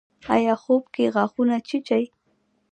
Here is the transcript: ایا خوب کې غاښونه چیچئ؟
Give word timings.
ایا 0.35 0.53
خوب 0.63 0.83
کې 0.93 1.05
غاښونه 1.13 1.55
چیچئ؟ 1.67 2.03